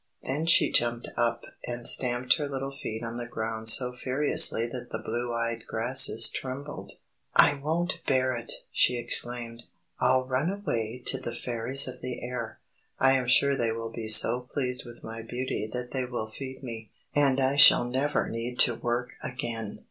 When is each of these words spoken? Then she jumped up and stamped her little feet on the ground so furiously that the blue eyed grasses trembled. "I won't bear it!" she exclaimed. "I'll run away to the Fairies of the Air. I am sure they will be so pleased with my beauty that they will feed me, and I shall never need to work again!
Then 0.23 0.47
she 0.47 0.71
jumped 0.71 1.09
up 1.15 1.43
and 1.67 1.87
stamped 1.87 2.37
her 2.37 2.49
little 2.49 2.75
feet 2.75 3.03
on 3.03 3.17
the 3.17 3.27
ground 3.27 3.69
so 3.69 3.93
furiously 3.95 4.65
that 4.65 4.89
the 4.89 4.97
blue 4.97 5.31
eyed 5.31 5.67
grasses 5.67 6.27
trembled. 6.31 6.93
"I 7.35 7.53
won't 7.53 8.01
bear 8.07 8.35
it!" 8.35 8.51
she 8.71 8.97
exclaimed. 8.97 9.61
"I'll 9.99 10.25
run 10.25 10.49
away 10.49 11.03
to 11.05 11.19
the 11.19 11.35
Fairies 11.35 11.87
of 11.87 12.01
the 12.01 12.19
Air. 12.23 12.59
I 12.99 13.11
am 13.11 13.27
sure 13.27 13.55
they 13.55 13.71
will 13.73 13.91
be 13.91 14.07
so 14.07 14.39
pleased 14.51 14.85
with 14.87 15.03
my 15.03 15.21
beauty 15.21 15.69
that 15.71 15.91
they 15.91 16.05
will 16.05 16.31
feed 16.31 16.63
me, 16.63 16.89
and 17.13 17.39
I 17.39 17.55
shall 17.55 17.85
never 17.85 18.27
need 18.27 18.57
to 18.61 18.73
work 18.73 19.11
again! 19.21 19.79